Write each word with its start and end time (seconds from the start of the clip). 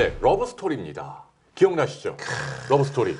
네, 0.00 0.16
러브 0.22 0.46
스토리입니다. 0.46 1.24
기억나시죠? 1.54 2.16
러브 2.70 2.84
스토리. 2.84 3.14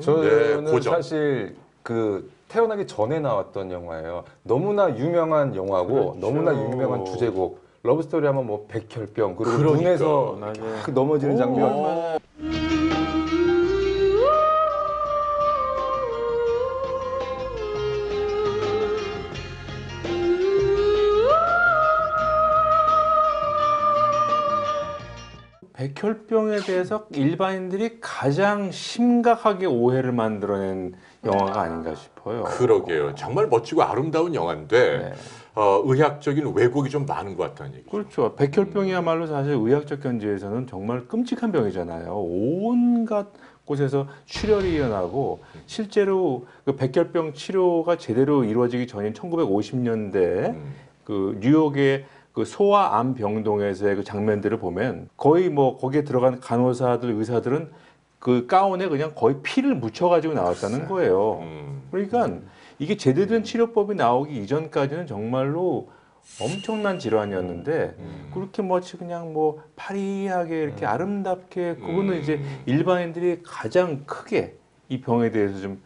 저는 0.00 0.64
네, 0.64 0.70
고전. 0.70 0.94
사실 0.94 1.56
그 1.82 2.32
태어나기 2.48 2.86
전에 2.86 3.20
나왔던 3.20 3.70
영화예요. 3.70 4.24
너무나 4.42 4.88
유명한 4.96 5.54
영화고 5.54 6.12
그렇죠. 6.12 6.16
너무나 6.20 6.54
유명한 6.54 7.04
주제곡. 7.04 7.60
러브 7.82 8.02
스토리 8.02 8.26
하면 8.28 8.46
뭐 8.46 8.64
백혈병 8.66 9.36
그리고 9.36 9.58
그러니까. 9.58 9.82
눈에서. 9.82 10.38
그 10.82 10.90
넘어지는 10.92 11.36
장면. 11.36 11.68
어, 11.70 12.18
백혈병에 25.82 26.60
대해서 26.60 27.06
일반인들이 27.10 27.98
가장 28.00 28.70
심각하게 28.70 29.66
오해를 29.66 30.12
만들어낸 30.12 30.94
영화가 31.24 31.60
아닌가 31.60 31.94
싶어요. 31.94 32.44
그러게요. 32.44 33.14
정말 33.16 33.48
멋지고 33.48 33.82
아름다운 33.82 34.34
영화인데 34.34 34.98
네. 34.98 35.12
어, 35.54 35.82
의학적인 35.84 36.52
왜곡이 36.54 36.88
좀 36.88 37.04
많은 37.04 37.36
것 37.36 37.44
같다는 37.44 37.74
얘기죠. 37.74 37.90
그렇죠. 37.90 38.34
백혈병이야말로 38.36 39.26
사실 39.26 39.54
의학적 39.54 40.02
견지에서는 40.02 40.68
정말 40.68 41.08
끔찍한 41.08 41.50
병이잖아요. 41.50 42.14
온갖 42.14 43.26
곳에서 43.64 44.06
출혈이 44.26 44.72
일어나고 44.72 45.40
실제로 45.66 46.46
그 46.64 46.76
백혈병 46.76 47.34
치료가 47.34 47.96
제대로 47.96 48.44
이루어지기 48.44 48.86
전인 48.86 49.12
1950년대 49.14 50.14
음. 50.50 50.74
그 51.04 51.38
뉴욕의 51.40 52.04
그 52.32 52.44
소아 52.44 52.98
암 52.98 53.14
병동에서의 53.14 53.96
그 53.96 54.04
장면들을 54.04 54.58
보면 54.58 55.08
거의 55.16 55.50
뭐 55.50 55.76
거기에 55.76 56.02
들어간 56.04 56.40
간호사들 56.40 57.10
의사들은 57.10 57.70
그 58.18 58.46
가운에 58.46 58.88
그냥 58.88 59.12
거의 59.14 59.36
피를 59.42 59.74
묻혀가지고 59.74 60.34
나왔다는 60.34 60.86
거예요. 60.86 61.40
음. 61.42 61.82
그러니까 61.90 62.38
이게 62.78 62.96
제대로 62.96 63.26
된 63.26 63.42
치료법이 63.42 63.94
나오기 63.96 64.42
이전까지는 64.42 65.06
정말로 65.06 65.88
엄청난 66.40 66.98
질환이었는데 66.98 67.96
음. 67.98 68.30
그렇게 68.32 68.62
뭐지 68.62 68.96
그냥 68.96 69.32
뭐 69.32 69.62
파리하게 69.76 70.62
이렇게 70.62 70.86
아름답게 70.86 71.76
그거는 71.76 72.14
음. 72.14 72.20
이제 72.20 72.40
일반인들이 72.66 73.40
가장 73.42 74.04
크게 74.06 74.56
이 74.88 75.00
병에 75.00 75.30
대해서 75.30 75.58
좀 75.60 75.82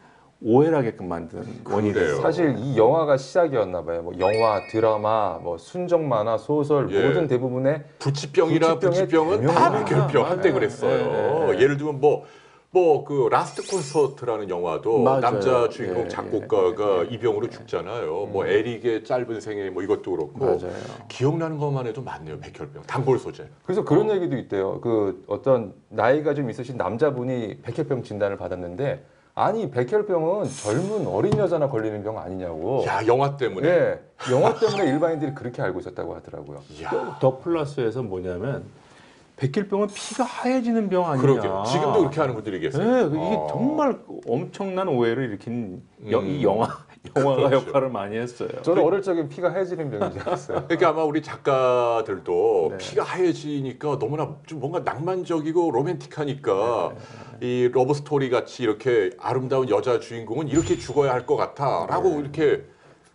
오해를 0.47 0.79
하게끔 0.79 1.09
만든 1.09 1.43
원인이. 1.69 1.93
됐어요. 1.93 2.21
사실 2.23 2.55
이 2.59 2.77
영화가 2.79 3.17
시작이었나 3.17 3.83
봐요. 3.83 4.03
뭐 4.03 4.13
영화, 4.21 4.61
드라마, 4.71 5.39
뭐 5.43 5.59
순정 5.59 6.09
만화, 6.09 6.39
소설 6.39 6.89
예. 6.93 7.09
모든 7.09 7.27
대부분의 7.27 7.83
불치병이라 7.99 8.75
불치병의 8.79 9.01
불치병은 9.07 9.47
다 9.49 9.71
대명사. 9.73 9.85
백혈병. 9.85 10.27
한때 10.31 10.53
그랬어요. 10.53 10.97
네, 10.97 11.47
네, 11.47 11.53
네. 11.57 11.61
예를 11.63 11.77
들면 11.77 12.01
뭐. 12.01 12.25
뭐 12.73 13.05
그 13.05 13.29
라스트 13.31 13.63
콘서트라는 13.71 14.51
영화도 14.51 14.99
맞아요. 14.99 15.21
남자 15.21 15.69
주인공 15.71 16.05
예, 16.05 16.09
작곡가가 16.09 17.05
예, 17.07 17.09
예. 17.11 17.15
이 17.15 17.19
병으로 17.19 17.49
죽잖아요. 17.49 18.27
뭐 18.31 18.45
에릭의 18.45 19.05
짧은 19.05 19.41
생애 19.41 19.71
뭐 19.71 19.83
이것도 19.83 20.11
그렇고 20.11 20.45
맞아요. 20.45 20.73
기억나는 21.09 21.57
것만 21.57 21.87
해도 21.87 22.03
많네요. 22.03 22.39
백혈병, 22.39 22.83
단골 22.83 23.19
소재. 23.19 23.49
그래서 23.65 23.83
그런 23.83 24.11
얘기도 24.11 24.37
있대요. 24.37 24.81
그 24.83 25.25
어떤 25.27 25.73
나이가 25.89 26.35
좀 26.35 26.51
있으신 26.51 26.77
남자분이 26.77 27.61
백혈병 27.63 28.03
진단을 28.03 28.37
받았는데 28.37 29.03
아니 29.39 29.71
백혈병은 29.71 30.49
젊은 30.49 31.07
어린 31.07 31.37
여자나 31.37 31.69
걸리는 31.69 32.03
병 32.03 32.19
아니냐고. 32.19 32.83
야 32.87 33.07
영화 33.07 33.37
때문에. 33.37 33.69
네, 33.69 34.01
영화 34.31 34.55
때문에 34.59 34.87
일반인들이 34.89 35.35
그렇게 35.35 35.61
알고 35.61 35.81
있었다고 35.81 36.15
하더라고요. 36.17 36.63
야 36.83 37.19
더 37.21 37.39
플러스에서 37.39 38.03
뭐냐면 38.03 38.65
백혈병은 39.37 39.89
피가 39.89 40.25
하얘지는 40.25 40.89
병 40.89 41.05
아니냐. 41.05 41.21
그러게요. 41.21 41.65
지금도 41.67 41.99
그렇게 41.99 42.19
하는 42.19 42.35
분들이 42.35 42.61
계세요. 42.61 42.83
네, 42.83 43.07
이게 43.09 43.19
어. 43.37 43.47
정말 43.51 43.99
엄청난 44.27 44.89
오해를 44.89 45.25
일으킨 45.25 45.83
여- 46.11 46.21
음. 46.21 46.27
이 46.27 46.43
영화 46.43 46.69
영화가 47.15 47.49
그렇죠. 47.49 47.69
역할을 47.69 47.91
많이 47.91 48.17
했어요. 48.17 48.49
저는 48.63 48.83
어릴 48.83 49.03
적엔 49.03 49.29
피가 49.29 49.53
하얘지는 49.53 49.91
병인 49.91 50.13
줄 50.13 50.21
알았어요. 50.23 50.65
그러니까 50.67 50.89
아마 50.89 51.05
우리 51.05 51.23
작가들도 51.23 52.69
네. 52.73 52.77
피가 52.79 53.03
하얘지니까 53.05 53.99
너무나 53.99 54.37
좀 54.47 54.61
뭔가 54.61 54.81
낭만적이고 54.81 55.71
로맨틱하니까 55.71 56.93
네, 57.41 57.47
이 57.47 57.69
러브 57.73 57.95
스토리 57.95 58.31
같이 58.31 58.63
이렇게 58.63 59.11
아름다운 59.19 59.69
여자 59.71 60.01
주인공은 60.01 60.49
이렇게 60.49 60.77
죽어야 60.79 61.13
할 61.13 61.27
것 61.27 61.35
같아라고 61.37 62.21
이렇게 62.21 62.63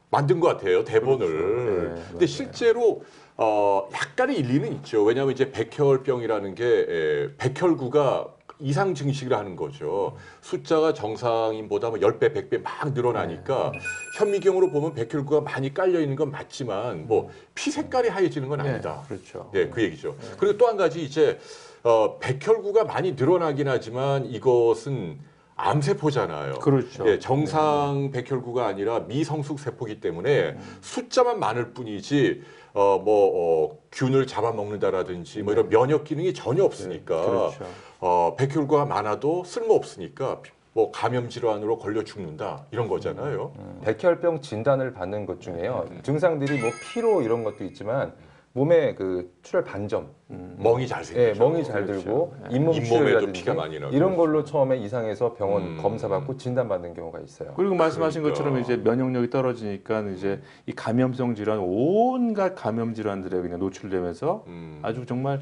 만든 0.09 0.41
것 0.41 0.49
같아요 0.49 0.83
대본을. 0.83 1.27
네. 1.27 1.37
그렇죠. 1.37 1.95
네, 1.95 2.03
근데. 2.11 2.25
실제로 2.27 3.01
어 3.37 3.87
약간의 3.93 4.37
일리는 4.37 4.73
있죠. 4.73 5.03
왜냐하면 5.03 5.33
이제 5.33 5.49
백혈병이라는 5.51 6.55
게 6.55 6.65
에, 6.65 7.29
백혈구가 7.37 8.27
이상 8.61 8.93
증식을 8.93 9.35
하는 9.35 9.55
거죠. 9.55 10.15
숫자가 10.41 10.93
정상인보다 10.93 11.89
뭐 11.89 11.97
10배, 11.99 12.33
100배 12.33 12.61
막 12.61 12.93
늘어나니까 12.93 13.71
현미경으로 14.17 14.69
보면 14.71 14.93
백혈구가 14.93 15.41
많이 15.41 15.73
깔려 15.73 15.99
있는 15.99 16.15
건 16.15 16.31
맞지만 16.31 17.07
뭐 17.07 17.29
피 17.55 17.69
색깔이 17.69 18.07
하얘지는 18.09 18.47
건 18.47 18.61
아니다. 18.61 19.01
네, 19.01 19.07
그렇죠. 19.15 19.49
네, 19.53 19.69
그 19.69 19.81
얘기죠. 19.83 20.15
그리고 20.39 20.57
또 20.57 20.67
한 20.67 20.77
가지 20.77 21.03
이제 21.03 21.37
어, 21.83 22.17
백혈구가 22.19 22.85
많이 22.85 23.13
늘어나긴 23.13 23.67
하지만 23.67 24.25
이것은 24.25 25.19
암세포잖아요. 25.61 26.55
그렇죠. 26.55 27.07
예, 27.07 27.19
정상 27.19 28.11
백혈구가 28.11 28.65
아니라 28.65 29.01
미성숙 29.01 29.59
세포기 29.59 29.99
때문에 30.01 30.57
숫자만 30.81 31.39
많을 31.39 31.73
뿐이지 31.73 32.41
어, 32.73 32.97
뭐 33.03 33.67
어, 33.69 33.77
균을 33.91 34.25
잡아먹는다라든지 34.27 35.43
뭐 35.43 35.53
이런 35.53 35.69
면역 35.69 36.03
기능이 36.03 36.33
전혀 36.33 36.63
없으니까 36.63 37.25
그렇죠. 37.25 37.65
어, 37.99 38.35
백혈구가 38.37 38.85
많아도 38.85 39.43
쓸모 39.43 39.75
없으니까 39.75 40.41
뭐 40.73 40.89
감염 40.91 41.29
질환으로 41.29 41.77
걸려 41.77 42.03
죽는다 42.03 42.65
이런 42.71 42.87
거잖아요. 42.87 43.51
백혈병 43.83 44.41
진단을 44.41 44.93
받는 44.93 45.25
것 45.25 45.41
중에요. 45.41 45.85
증상들이 46.01 46.61
뭐 46.61 46.71
피로 46.93 47.21
이런 47.21 47.43
것도 47.43 47.65
있지만 47.65 48.13
몸에 48.53 48.95
그 48.95 49.33
출혈 49.43 49.63
반점, 49.63 50.09
멍이 50.27 50.85
잘 50.85 51.05
생기죠. 51.05 51.29
예, 51.29 51.33
멍이 51.33 51.63
잘 51.63 51.85
그렇죠. 51.85 52.03
들고 52.03 52.33
예. 52.51 52.55
잇몸 52.55 52.73
잇몸에도 52.73 52.85
출혈이라든지 52.85 53.39
피가 53.39 53.53
많이 53.53 53.79
나고. 53.79 53.95
이런 53.95 54.17
걸로 54.17 54.43
처음에 54.43 54.77
이상해서 54.77 55.33
병원 55.35 55.63
음. 55.63 55.77
검사 55.81 56.09
받고 56.09 56.35
진단 56.35 56.67
받는 56.67 56.93
경우가 56.93 57.21
있어요. 57.21 57.53
그리고 57.55 57.75
말씀하신 57.75 58.23
그러니까. 58.23 58.43
것처럼 58.43 58.61
이제 58.61 58.75
면역력이 58.75 59.29
떨어지니까 59.29 60.01
이제 60.09 60.41
이 60.65 60.73
감염성 60.73 61.35
질환 61.35 61.59
온갖 61.61 62.53
감염 62.55 62.93
질환들에 62.93 63.41
그냥 63.41 63.59
노출되면서 63.59 64.43
음. 64.47 64.79
아주 64.81 65.05
정말 65.05 65.41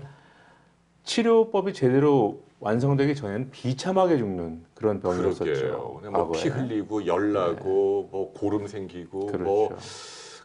치료법이 1.04 1.74
제대로 1.74 2.42
완성되기 2.60 3.16
전에는 3.16 3.50
비참하게 3.50 4.18
죽는 4.18 4.66
그런 4.76 5.00
병이었었죠. 5.00 5.44
그러게요. 5.46 5.94
그냥 5.98 6.14
뭐 6.14 6.24
과거에. 6.28 6.44
피 6.44 6.50
흘리고 6.50 7.08
열 7.08 7.34
나고 7.34 8.10
뭐 8.12 8.34
고름 8.34 8.68
생기고 8.68 9.28
그렇죠. 9.28 9.44
뭐 9.44 9.70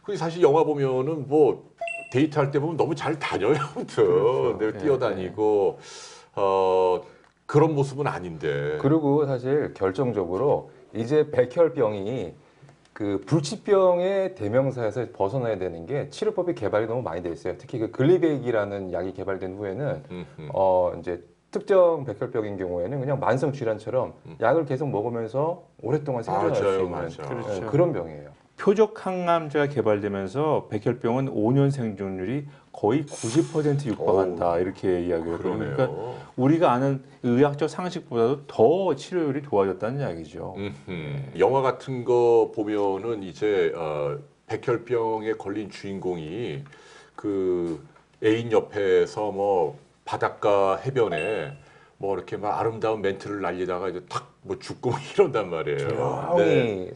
그리고 0.03 0.17
사실 0.19 0.41
영화 0.43 0.63
보면은 0.63 1.27
뭐 1.27 1.71
데이트할 2.15 2.51
때 2.51 2.59
보면 2.59 2.77
너무 2.77 2.95
잘 2.95 3.19
다녀요. 3.19 3.55
아무튼 3.75 4.05
그렇죠. 4.05 4.57
늘 4.57 4.73
예, 4.75 4.77
뛰어다니고 4.79 5.79
어 6.35 7.01
그런 7.45 7.75
모습은 7.75 8.07
아닌데. 8.07 8.77
그리고 8.81 9.25
사실 9.25 9.73
결정적으로 9.73 10.71
이제 10.93 11.29
백혈병이 11.31 12.33
그 12.93 13.21
불치병의 13.25 14.35
대명사에서 14.35 15.07
벗어나야 15.13 15.57
되는 15.57 15.85
게 15.85 16.09
치료법이 16.09 16.55
개발이 16.55 16.87
너무 16.87 17.01
많이 17.01 17.21
돼 17.21 17.29
있어요. 17.29 17.55
특히 17.57 17.77
그 17.79 17.91
글리백이라는 17.91 18.93
약이 18.93 19.13
개발된 19.13 19.57
후에는 19.57 20.03
음흠. 20.09 20.49
어 20.53 20.93
이제 20.99 21.21
특정 21.51 22.05
백혈병인 22.05 22.57
경우에는 22.57 22.99
그냥 22.99 23.19
만성 23.19 23.51
질환처럼 23.51 24.13
음. 24.25 24.37
약을 24.41 24.65
계속 24.65 24.89
먹으면서 24.89 25.63
오랫동안 25.81 26.23
생존할 26.23 26.55
수 26.55 26.63
맞아요, 26.63 26.79
있는 26.79 26.91
맞아. 26.91 27.23
그렇죠. 27.23 27.65
어, 27.65 27.69
그런 27.69 27.91
병이에요. 27.93 28.29
표적 28.57 29.05
항암제가 29.05 29.67
개발되면서 29.67 30.67
백혈병은 30.69 31.33
5년 31.33 31.71
생존율이 31.71 32.45
거의 32.71 33.03
90% 33.03 33.85
육박한다 33.85 34.59
이렇게 34.59 35.01
이야기를 35.05 35.31
해요. 35.31 35.37
그러네요. 35.37 35.75
그러니까 35.75 36.15
우리가 36.35 36.71
아는 36.71 37.03
의학적 37.23 37.69
상식보다도 37.69 38.47
더 38.47 38.95
치료율이 38.95 39.43
좋아졌다는 39.43 39.99
이야기죠. 39.99 40.55
음흠. 40.57 41.39
영화 41.39 41.61
같은 41.61 42.05
거 42.05 42.51
보면은 42.55 43.23
이제 43.23 43.73
어, 43.75 44.17
백혈병에 44.47 45.33
걸린 45.33 45.69
주인공이 45.69 46.63
그 47.15 47.83
애인 48.23 48.51
옆에서 48.51 49.31
뭐 49.31 49.77
바닷가 50.05 50.77
해변에 50.77 51.57
뭐 51.97 52.15
이렇게 52.15 52.37
막 52.37 52.59
아름다운 52.59 53.01
멘트를 53.01 53.41
날리다가 53.41 53.89
이제 53.89 54.01
탁 54.09 54.35
뭐 54.45 54.57
죽고 54.59 54.91
이런단 55.13 55.49
말이에요. 55.49 56.35
네. 56.37 56.91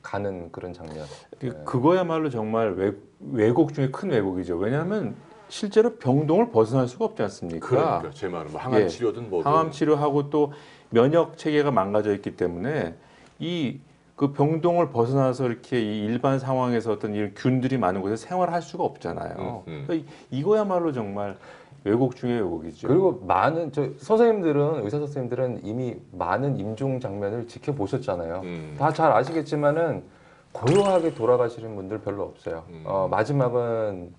가는 0.00 0.50
그런 0.52 0.72
장면. 0.72 1.04
그- 1.38 1.64
그거야말로 1.64 2.30
정말 2.30 2.72
외, 2.74 2.92
왜곡 3.32 3.74
중에 3.74 3.90
큰 3.90 4.10
왜곡이죠. 4.10 4.56
왜냐하면 4.56 5.14
실제로 5.48 5.96
병동을 5.96 6.50
벗어날 6.50 6.88
수가 6.88 7.04
없지 7.06 7.22
않습니까? 7.24 7.66
그러니까 7.66 8.10
제 8.14 8.28
말은 8.28 8.52
뭐 8.52 8.60
항암 8.60 8.80
예. 8.82 8.86
치료든 8.88 9.28
뭐든 9.28 9.50
항암 9.50 9.70
치료하고 9.70 10.30
또 10.30 10.52
면역 10.90 11.36
체계가 11.36 11.70
망가져 11.70 12.14
있기 12.14 12.36
때문에 12.36 12.94
이 13.38 13.80
그 14.14 14.32
병동을 14.34 14.90
벗어나서 14.90 15.46
이렇게 15.48 15.80
이 15.80 16.04
일반 16.04 16.38
상황에서 16.38 16.92
어떤 16.92 17.12
이런 17.14 17.32
균들이 17.34 17.76
많은 17.78 18.02
곳에 18.02 18.14
생활할 18.14 18.62
수가 18.62 18.84
없잖아요. 18.84 19.64
음, 19.66 19.72
음. 19.72 19.84
그러니까 19.86 19.94
이- 20.30 20.38
이거야말로 20.38 20.92
정말 20.92 21.36
왜곡 21.84 22.16
중에 22.16 22.38
왜곡이죠. 22.38 22.88
그리고 22.88 23.20
많은 23.26 23.72
저 23.72 23.88
선생님들은 23.98 24.84
의사 24.84 24.98
선생님들은 24.98 25.60
이미 25.64 25.96
많은 26.12 26.56
임종 26.56 27.00
장면을 27.00 27.48
지켜보셨잖아요. 27.48 28.40
음. 28.44 28.76
다잘 28.78 29.10
아시겠지만은 29.12 30.04
고요하게 30.52 31.14
돌아가시는 31.14 31.74
분들 31.74 32.00
별로 32.02 32.22
없어요. 32.24 32.64
음. 32.68 32.82
어, 32.86 33.08
마지막은 33.10 34.12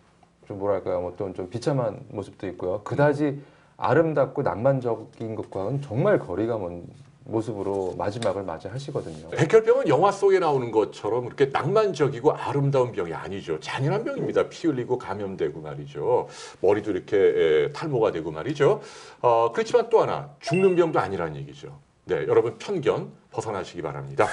좀 0.48 0.60
뭐랄까요, 0.60 1.00
뭐 1.00 1.16
좀, 1.16 1.34
좀 1.34 1.50
비참한 1.50 2.02
모습도 2.10 2.48
있고요. 2.48 2.82
그다지 2.84 3.42
아름답고 3.78 4.42
낭만적인 4.42 5.36
것과는 5.36 5.82
정말 5.82 6.20
거리가 6.20 6.58
먼 6.58 6.84
모습으로 7.26 7.96
마지막을 7.98 8.44
맞이하시거든요. 8.44 9.30
백혈병은 9.30 9.88
영화 9.88 10.12
속에 10.12 10.40
나오는 10.40 10.72
것처럼 10.72 11.26
그렇게 11.26 11.46
낭만적이고 11.46 12.32
아름다운 12.34 12.92
병이 12.92 13.14
아니죠. 13.14 13.60
잔인한 13.60 14.04
병입니다. 14.04 14.50
피 14.50 14.68
흘리고 14.68 14.98
감염되고 14.98 15.62
말이죠. 15.62 16.28
머리도 16.62 16.92
이렇게 16.92 17.18
에, 17.18 17.72
탈모가 17.72 18.12
되고 18.12 18.32
말이죠. 18.32 18.82
어, 19.22 19.52
그렇지만 19.54 19.90
또 19.90 20.02
하나 20.02 20.30
죽는 20.42 20.76
병도 20.76 21.00
아니라는 21.00 21.36
얘기죠. 21.38 21.80
네, 22.06 22.26
여러분 22.28 22.58
편견 22.58 23.12
벗어나시기 23.32 23.82
바랍니다. 23.82 24.28